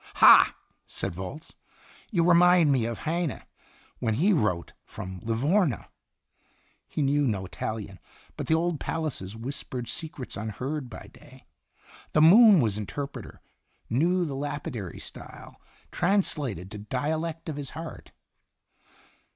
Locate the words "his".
17.57-17.69